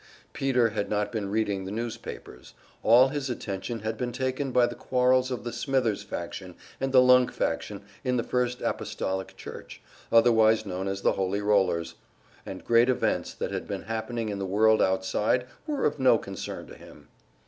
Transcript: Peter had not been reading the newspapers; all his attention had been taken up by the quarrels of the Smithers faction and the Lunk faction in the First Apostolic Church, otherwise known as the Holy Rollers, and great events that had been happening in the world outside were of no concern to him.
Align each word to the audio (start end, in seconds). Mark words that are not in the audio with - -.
Peter 0.33 0.69
had 0.69 0.89
not 0.89 1.11
been 1.11 1.29
reading 1.29 1.63
the 1.63 1.69
newspapers; 1.71 2.55
all 2.81 3.09
his 3.09 3.29
attention 3.29 3.81
had 3.81 3.97
been 3.99 4.11
taken 4.11 4.47
up 4.47 4.53
by 4.55 4.65
the 4.65 4.73
quarrels 4.73 5.29
of 5.29 5.43
the 5.43 5.53
Smithers 5.53 6.01
faction 6.01 6.55
and 6.79 6.91
the 6.91 7.03
Lunk 7.03 7.31
faction 7.31 7.83
in 8.03 8.17
the 8.17 8.23
First 8.23 8.61
Apostolic 8.61 9.37
Church, 9.37 9.79
otherwise 10.11 10.65
known 10.65 10.87
as 10.87 11.03
the 11.03 11.11
Holy 11.11 11.39
Rollers, 11.41 11.93
and 12.47 12.65
great 12.65 12.89
events 12.89 13.35
that 13.35 13.51
had 13.51 13.67
been 13.67 13.83
happening 13.83 14.29
in 14.29 14.39
the 14.39 14.45
world 14.47 14.81
outside 14.81 15.45
were 15.67 15.85
of 15.85 15.99
no 15.99 16.17
concern 16.17 16.65
to 16.65 16.73
him. 16.73 17.07